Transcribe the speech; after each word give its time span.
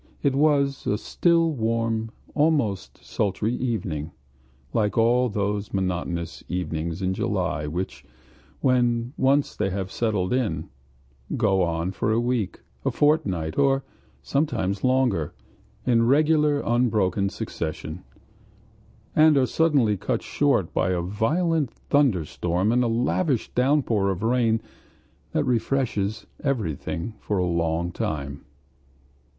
It 0.23 0.33
was 0.33 0.87
a 0.87 0.97
still, 0.97 1.51
warm, 1.53 2.09
almost 2.33 3.05
sultry 3.05 3.53
evening, 3.53 4.09
like 4.73 4.97
all 4.97 5.29
those 5.29 5.75
monotonous 5.75 6.43
evenings 6.49 7.03
in 7.03 7.13
July 7.13 7.67
which, 7.67 8.03
when 8.61 9.13
once 9.15 9.55
they 9.55 9.69
have 9.69 9.91
set 9.91 10.15
in, 10.15 10.69
go 11.37 11.61
on 11.61 11.91
for 11.91 12.11
a 12.11 12.19
week, 12.19 12.61
a 12.83 12.89
fortnight, 12.89 13.59
or 13.59 13.83
sometimes 14.23 14.83
longer, 14.83 15.35
in 15.85 16.07
regular 16.07 16.61
unbroken 16.61 17.29
succession, 17.29 18.03
and 19.15 19.37
are 19.37 19.45
suddenly 19.45 19.97
cut 19.97 20.23
short 20.23 20.73
by 20.73 20.89
a 20.89 21.01
violent 21.01 21.69
thunderstorm 21.69 22.71
and 22.71 22.83
a 22.83 22.87
lavish 22.87 23.51
downpour 23.53 24.09
of 24.09 24.23
rain 24.23 24.63
that 25.33 25.43
refreshes 25.45 26.25
everything 26.43 27.13
for 27.19 27.37
a 27.37 27.45
long 27.45 27.91
time. 27.91 28.43